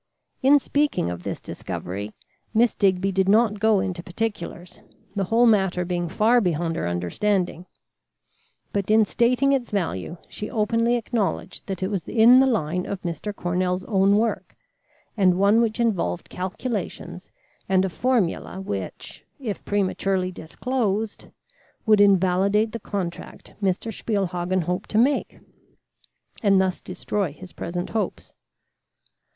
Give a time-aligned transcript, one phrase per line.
[0.41, 2.15] In speaking of this discovery,
[2.55, 4.79] Miss Digby did not go into particulars,
[5.15, 7.67] the whole matter being far beyond her understanding;
[8.73, 12.99] but in stating its value she openly acknowledged that it was in the line of
[13.03, 13.31] Mr.
[13.31, 14.55] Cornell's own work,
[15.15, 17.29] and one which involved calculations
[17.69, 21.27] and a formula which, if prematurely disclosed,
[21.85, 23.93] would invalidate the contract Mr.
[23.93, 25.41] Spielhagen hoped to make,
[26.41, 28.33] and thus destroy his present hopes.